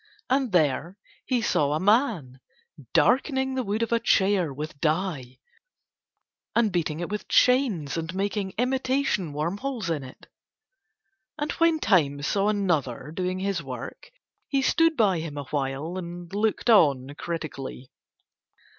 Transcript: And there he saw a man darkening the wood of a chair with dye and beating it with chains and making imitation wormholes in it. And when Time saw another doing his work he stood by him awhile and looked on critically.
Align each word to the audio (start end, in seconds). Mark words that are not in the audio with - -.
And 0.31 0.51
there 0.51 0.97
he 1.27 1.43
saw 1.43 1.73
a 1.73 1.79
man 1.79 2.39
darkening 2.91 3.53
the 3.53 3.61
wood 3.63 3.83
of 3.83 3.91
a 3.91 3.99
chair 3.99 4.51
with 4.51 4.79
dye 4.79 5.37
and 6.55 6.71
beating 6.71 6.99
it 6.99 7.09
with 7.09 7.27
chains 7.27 7.97
and 7.97 8.11
making 8.15 8.55
imitation 8.57 9.31
wormholes 9.31 9.91
in 9.91 10.03
it. 10.03 10.25
And 11.37 11.51
when 11.51 11.77
Time 11.77 12.23
saw 12.23 12.47
another 12.49 13.11
doing 13.15 13.37
his 13.41 13.61
work 13.61 14.09
he 14.47 14.63
stood 14.63 14.97
by 14.97 15.19
him 15.19 15.37
awhile 15.37 15.99
and 15.99 16.33
looked 16.33 16.71
on 16.71 17.13
critically. 17.13 17.91